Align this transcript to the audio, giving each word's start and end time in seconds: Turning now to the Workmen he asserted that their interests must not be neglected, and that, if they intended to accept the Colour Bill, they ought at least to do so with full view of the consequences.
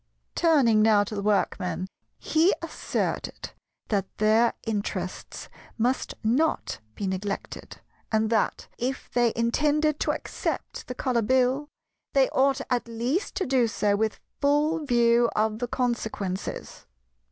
Turning 0.33 0.81
now 0.81 1.03
to 1.03 1.13
the 1.13 1.21
Workmen 1.21 1.85
he 2.17 2.55
asserted 2.63 3.51
that 3.89 4.07
their 4.17 4.53
interests 4.65 5.47
must 5.77 6.15
not 6.23 6.79
be 6.95 7.05
neglected, 7.05 7.81
and 8.11 8.31
that, 8.31 8.67
if 8.79 9.11
they 9.13 9.31
intended 9.35 9.99
to 9.99 10.09
accept 10.11 10.87
the 10.87 10.95
Colour 10.95 11.21
Bill, 11.21 11.67
they 12.13 12.29
ought 12.29 12.61
at 12.67 12.87
least 12.87 13.35
to 13.35 13.45
do 13.45 13.67
so 13.67 13.95
with 13.95 14.19
full 14.39 14.83
view 14.87 15.29
of 15.35 15.59
the 15.59 15.67
consequences. 15.67 16.87